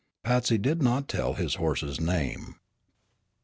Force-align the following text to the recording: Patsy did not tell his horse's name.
Patsy 0.23 0.57
did 0.57 0.81
not 0.81 1.07
tell 1.07 1.35
his 1.35 1.53
horse's 1.61 2.01
name. 2.01 2.55